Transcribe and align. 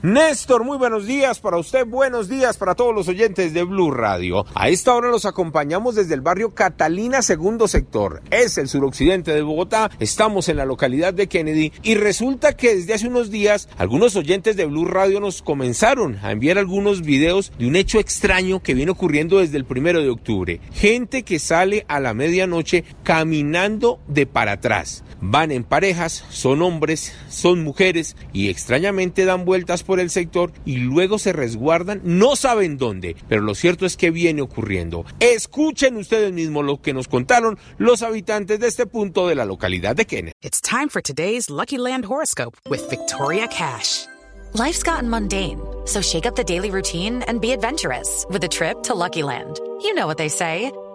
Néstor, 0.00 0.62
muy 0.62 0.78
buenos 0.78 1.06
días 1.06 1.40
para 1.40 1.58
usted, 1.58 1.84
buenos 1.84 2.28
días 2.28 2.56
para 2.56 2.76
todos 2.76 2.94
los 2.94 3.08
oyentes 3.08 3.52
de 3.52 3.64
Blue 3.64 3.90
Radio. 3.90 4.46
A 4.54 4.68
esta 4.68 4.94
hora 4.94 5.08
los 5.08 5.24
acompañamos 5.24 5.96
desde 5.96 6.14
el 6.14 6.20
barrio 6.20 6.54
Catalina, 6.54 7.20
segundo 7.20 7.66
sector. 7.66 8.22
Es 8.30 8.58
el 8.58 8.68
suroccidente 8.68 9.32
de 9.32 9.42
Bogotá. 9.42 9.90
Estamos 9.98 10.48
en 10.48 10.58
la 10.58 10.66
localidad 10.66 11.14
de 11.14 11.26
Kennedy 11.26 11.72
y 11.82 11.96
resulta 11.96 12.56
que 12.56 12.76
desde 12.76 12.94
hace 12.94 13.08
unos 13.08 13.32
días 13.32 13.68
algunos 13.76 14.14
oyentes 14.14 14.54
de 14.54 14.66
Blue 14.66 14.84
Radio 14.84 15.18
nos 15.18 15.42
comenzaron 15.42 16.20
a 16.22 16.30
enviar 16.30 16.58
algunos 16.58 17.02
videos 17.02 17.50
de 17.58 17.66
un 17.66 17.74
hecho 17.74 17.98
extraño 17.98 18.62
que 18.62 18.74
viene 18.74 18.92
ocurriendo 18.92 19.40
desde 19.40 19.56
el 19.56 19.64
primero 19.64 20.00
de 20.00 20.10
octubre. 20.10 20.60
Gente 20.74 21.24
que 21.24 21.40
sale 21.40 21.84
a 21.88 21.98
la 21.98 22.14
medianoche 22.14 22.84
caminando 23.02 23.98
de 24.06 24.26
para 24.26 24.52
atrás. 24.52 25.02
Van 25.20 25.50
en 25.50 25.64
parejas, 25.64 26.24
son 26.30 26.62
hombres, 26.62 27.12
son 27.28 27.64
mujeres 27.64 28.14
y 28.32 28.48
extrañamente 28.48 29.24
dan 29.24 29.44
vueltas 29.44 29.82
por 29.88 30.00
el 30.00 30.10
sector 30.10 30.52
y 30.66 30.76
luego 30.76 31.18
se 31.18 31.32
resguardan, 31.32 32.02
no 32.04 32.36
saben 32.36 32.76
dónde, 32.76 33.16
pero 33.26 33.40
lo 33.40 33.54
cierto 33.54 33.86
es 33.86 33.96
que 33.96 34.10
viene 34.10 34.42
ocurriendo. 34.42 35.06
Escuchen 35.18 35.96
ustedes 35.96 36.30
mismos 36.30 36.66
lo 36.66 36.82
que 36.82 36.92
nos 36.92 37.08
contaron 37.08 37.58
los 37.78 38.02
habitantes 38.02 38.60
de 38.60 38.66
este 38.66 38.84
punto 38.84 39.26
de 39.26 39.34
la 39.34 39.46
localidad 39.46 39.96
de 39.96 40.04
Kennedy. 40.04 40.34
It's 40.42 40.60
time 40.60 40.90
for 40.90 41.00
today's 41.00 41.48
Lucky 41.48 41.78
Land 41.78 42.04
horoscope 42.04 42.58
with 42.68 42.86
Victoria 42.90 43.48
Cash. 43.48 44.04
Life's 44.52 44.82
gotten 44.82 45.08
mundane, 45.08 45.58
so 45.86 46.02
shake 46.02 46.26
up 46.26 46.36
the 46.36 46.44
daily 46.44 46.70
routine 46.70 47.22
and 47.26 47.40
be 47.40 47.52
adventurous 47.52 48.26
with 48.30 48.44
a 48.44 48.48
trip 48.48 48.82
to 48.82 48.94
Lucky 48.94 49.22
Land. 49.22 49.58
You 49.80 49.94
know 49.94 50.06
what 50.06 50.18
they 50.18 50.28
say. 50.28 50.70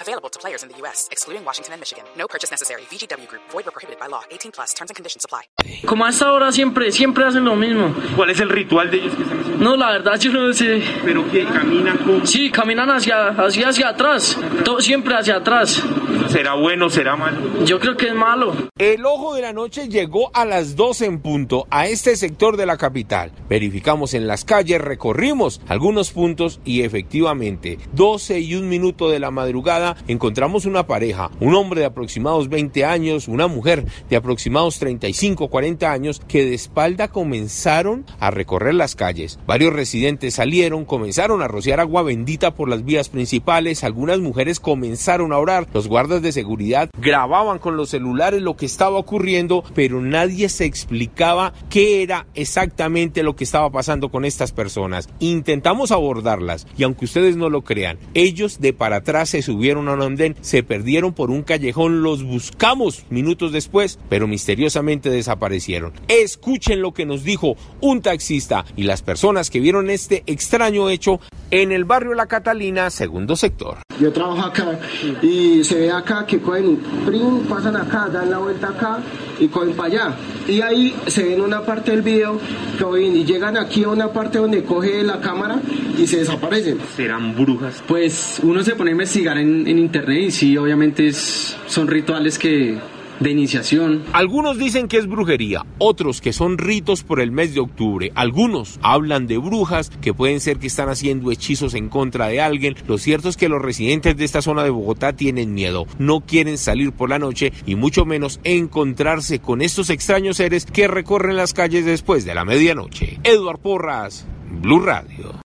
Available 0.00 0.28
to 0.28 0.38
players 0.38 0.62
in 0.62 0.68
the 0.68 0.76
U.S., 0.82 1.08
excluding 1.10 1.44
Washington 1.44 1.72
and 1.74 1.80
Michigan. 1.80 2.04
No 2.16 2.26
purchase 2.28 2.50
necessary. 2.50 2.82
VGW 2.90 3.26
Group. 3.28 3.42
Void 3.50 3.64
where 3.66 3.72
prohibited 3.72 3.98
by 3.98 4.06
law. 4.06 4.22
18 4.30 4.52
plus. 4.52 4.72
Terms 4.74 4.90
and 4.90 4.96
conditions 4.96 5.24
apply. 5.24 5.42
Como 5.86 6.04
a 6.04 6.10
esta 6.10 6.32
hora 6.32 6.52
siempre, 6.52 6.92
siempre 6.92 7.24
hacen 7.24 7.44
lo 7.44 7.56
mismo. 7.56 7.94
¿Cuál 8.16 8.30
es 8.30 8.40
el 8.40 8.48
ritual 8.48 8.90
de 8.90 8.98
ellos 8.98 9.14
que 9.14 9.22
están 9.22 9.40
haciendo? 9.40 9.64
No, 9.64 9.76
la 9.76 9.90
verdad 9.92 10.18
yo 10.20 10.32
no 10.32 10.52
sé. 10.52 10.82
¿Pero 11.04 11.28
que 11.30 11.44
caminan 11.46 11.98
con... 11.98 12.26
Sí, 12.26 12.50
caminan 12.50 12.90
hacia, 12.90 13.28
hacia, 13.28 13.68
hacia 13.68 13.88
atrás. 13.88 14.36
Todo 14.64 14.80
siempre 14.80 15.14
hacia 15.16 15.36
atrás. 15.36 15.82
¿Será 16.28 16.54
bueno, 16.54 16.90
será 16.90 17.16
malo? 17.16 17.64
Yo 17.64 17.80
creo 17.80 17.96
que 17.96 18.08
es 18.08 18.14
malo. 18.14 18.52
El 18.78 19.04
ojo 19.06 19.34
de 19.34 19.42
la 19.42 19.52
noche 19.52 19.88
llegó 19.88 20.30
a 20.34 20.44
las 20.44 20.76
12 20.76 21.06
en 21.06 21.20
punto 21.20 21.66
a 21.70 21.86
este 21.86 22.16
sector 22.16 22.56
de 22.56 22.66
la 22.66 22.76
capital. 22.76 23.32
Verificamos 23.48 24.14
en 24.14 24.26
las 24.26 24.44
calles, 24.44 24.80
recorrimos 24.80 25.60
algunos 25.68 26.10
puntos 26.10 26.60
y 26.64 26.82
efectivamente, 26.82 27.78
12 27.92 28.40
y 28.40 28.54
un 28.56 28.68
minuto 28.68 29.08
de 29.08 29.20
la 29.20 29.30
madrugada, 29.30 29.87
encontramos 30.06 30.66
una 30.66 30.86
pareja, 30.86 31.30
un 31.40 31.54
hombre 31.54 31.80
de 31.80 31.86
aproximados 31.86 32.48
20 32.48 32.84
años, 32.84 33.28
una 33.28 33.46
mujer 33.46 33.84
de 34.08 34.16
aproximados 34.16 34.78
35, 34.78 35.48
40 35.48 35.90
años, 35.90 36.20
que 36.26 36.44
de 36.44 36.54
espalda 36.54 37.08
comenzaron 37.08 38.04
a 38.20 38.30
recorrer 38.30 38.74
las 38.74 38.94
calles. 38.94 39.38
Varios 39.46 39.72
residentes 39.72 40.34
salieron, 40.34 40.84
comenzaron 40.84 41.42
a 41.42 41.48
rociar 41.48 41.80
agua 41.80 42.02
bendita 42.02 42.54
por 42.54 42.68
las 42.68 42.84
vías 42.84 43.08
principales, 43.08 43.84
algunas 43.84 44.18
mujeres 44.18 44.60
comenzaron 44.60 45.32
a 45.32 45.38
orar, 45.38 45.66
los 45.72 45.88
guardas 45.88 46.22
de 46.22 46.32
seguridad 46.32 46.90
grababan 47.00 47.58
con 47.58 47.76
los 47.76 47.90
celulares 47.90 48.42
lo 48.42 48.56
que 48.56 48.66
estaba 48.66 48.98
ocurriendo, 48.98 49.64
pero 49.74 50.00
nadie 50.00 50.48
se 50.48 50.64
explicaba 50.64 51.52
qué 51.70 52.02
era 52.02 52.26
exactamente 52.34 53.22
lo 53.22 53.36
que 53.36 53.44
estaba 53.44 53.70
pasando 53.70 54.10
con 54.10 54.24
estas 54.24 54.52
personas. 54.52 55.08
Intentamos 55.20 55.92
abordarlas 55.92 56.66
y 56.76 56.82
aunque 56.82 57.04
ustedes 57.04 57.36
no 57.36 57.50
lo 57.50 57.62
crean, 57.62 57.98
ellos 58.14 58.60
de 58.60 58.72
para 58.72 58.96
atrás 58.96 59.30
se 59.30 59.42
subieron 59.42 59.77
a 59.86 59.92
un 59.92 60.02
andén, 60.02 60.34
se 60.40 60.62
perdieron 60.62 61.12
por 61.12 61.30
un 61.30 61.42
callejón, 61.42 62.02
los 62.02 62.24
buscamos 62.24 63.04
minutos 63.10 63.52
después, 63.52 63.98
pero 64.08 64.26
misteriosamente 64.26 65.10
desaparecieron. 65.10 65.92
Escuchen 66.08 66.82
lo 66.82 66.92
que 66.92 67.06
nos 67.06 67.22
dijo 67.22 67.56
un 67.80 68.02
taxista 68.02 68.64
y 68.76 68.84
las 68.84 69.02
personas 69.02 69.50
que 69.50 69.60
vieron 69.60 69.90
este 69.90 70.24
extraño 70.26 70.88
hecho 70.88 71.20
en 71.50 71.72
el 71.72 71.84
barrio 71.84 72.14
La 72.14 72.26
Catalina, 72.26 72.90
segundo 72.90 73.36
sector. 73.36 73.78
Yo 74.00 74.12
trabajo 74.12 74.42
acá 74.42 74.78
y 75.22 75.64
se 75.64 75.80
ve 75.80 75.90
acá 75.90 76.24
que 76.26 76.40
cogen, 76.40 76.76
prim, 77.04 77.40
pasan 77.48 77.76
acá, 77.76 78.08
dan 78.08 78.30
la 78.30 78.38
vuelta 78.38 78.68
acá 78.68 78.98
y 79.40 79.48
cogen 79.48 79.72
para 79.72 79.88
allá. 79.88 80.16
Y 80.46 80.60
ahí 80.60 80.94
se 81.06 81.24
ve 81.24 81.34
en 81.34 81.40
una 81.40 81.62
parte 81.62 81.90
del 81.90 82.02
video 82.02 82.38
que 82.76 82.84
cogen 82.84 83.16
y 83.16 83.24
llegan 83.24 83.56
aquí 83.56 83.84
a 83.84 83.88
una 83.88 84.12
parte 84.12 84.38
donde 84.38 84.62
coge 84.62 85.02
la 85.02 85.20
cámara 85.20 85.60
y 85.96 86.06
se 86.06 86.18
desaparecen. 86.18 86.78
¿Serán 86.96 87.34
brujas? 87.34 87.82
Pues 87.86 88.40
uno 88.42 88.62
se 88.62 88.74
pone 88.76 88.90
a 88.90 88.92
investigar 88.92 89.38
en, 89.38 89.66
en 89.66 89.78
internet 89.78 90.24
y 90.28 90.30
sí, 90.30 90.56
obviamente 90.56 91.08
es, 91.08 91.56
son 91.66 91.88
rituales 91.88 92.38
que 92.38 92.78
de 93.20 93.30
iniciación. 93.30 94.04
Algunos 94.12 94.58
dicen 94.58 94.88
que 94.88 94.98
es 94.98 95.06
brujería, 95.06 95.64
otros 95.78 96.20
que 96.20 96.32
son 96.32 96.58
ritos 96.58 97.02
por 97.02 97.20
el 97.20 97.32
mes 97.32 97.54
de 97.54 97.60
octubre, 97.60 98.12
algunos 98.14 98.78
hablan 98.82 99.26
de 99.26 99.38
brujas 99.38 99.90
que 100.00 100.14
pueden 100.14 100.40
ser 100.40 100.58
que 100.58 100.66
están 100.66 100.88
haciendo 100.88 101.30
hechizos 101.30 101.74
en 101.74 101.88
contra 101.88 102.28
de 102.28 102.40
alguien. 102.40 102.76
Lo 102.86 102.98
cierto 102.98 103.28
es 103.28 103.36
que 103.36 103.48
los 103.48 103.62
residentes 103.62 104.16
de 104.16 104.24
esta 104.24 104.42
zona 104.42 104.62
de 104.62 104.70
Bogotá 104.70 105.12
tienen 105.12 105.54
miedo, 105.54 105.86
no 105.98 106.20
quieren 106.20 106.58
salir 106.58 106.92
por 106.92 107.10
la 107.10 107.18
noche 107.18 107.52
y 107.66 107.74
mucho 107.74 108.04
menos 108.04 108.40
encontrarse 108.44 109.40
con 109.40 109.62
estos 109.62 109.90
extraños 109.90 110.36
seres 110.36 110.66
que 110.66 110.88
recorren 110.88 111.36
las 111.36 111.54
calles 111.54 111.84
después 111.84 112.24
de 112.24 112.34
la 112.34 112.44
medianoche. 112.44 113.18
Eduard 113.24 113.60
Porras, 113.60 114.26
Blue 114.62 114.80
Radio. 114.80 115.40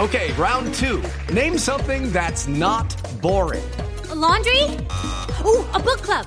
Okay, 0.00 0.32
round 0.36 0.74
two. 0.74 1.00
Name 1.32 1.56
something 1.56 2.10
that's 2.10 2.48
not 2.48 2.96
boring. 3.22 3.62
A 4.10 4.14
laundry? 4.14 4.64
Ooh, 5.46 5.64
a 5.72 5.78
book 5.78 6.02
club. 6.02 6.26